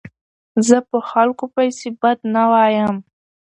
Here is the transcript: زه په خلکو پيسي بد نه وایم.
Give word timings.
زه 0.67 0.77
په 0.89 0.97
خلکو 1.09 1.45
پيسي 1.55 1.89
بد 2.01 2.19
نه 2.35 2.43
وایم. 2.51 2.95